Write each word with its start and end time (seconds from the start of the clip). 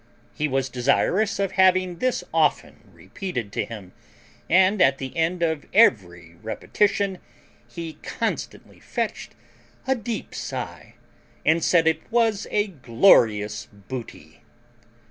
He 0.33 0.47
was 0.47 0.67
desirous 0.67 1.37
of 1.37 1.51
having 1.51 1.99
this 1.99 2.23
often 2.33 2.89
repeated 2.91 3.51
to 3.51 3.65
him, 3.65 3.91
and 4.49 4.81
at 4.81 4.97
the 4.97 5.15
end 5.15 5.43
of 5.43 5.67
every 5.75 6.37
repetition 6.41 7.19
he 7.67 7.99
constantly 8.01 8.79
fetched 8.79 9.35
a 9.85 9.93
deep 9.93 10.33
sigh, 10.33 10.95
and 11.45 11.63
said 11.63 11.87
IT 11.87 11.99
WAS 12.11 12.47
A 12.49 12.65
GLORIOUS 12.69 13.67
BOOTY. 13.89 14.41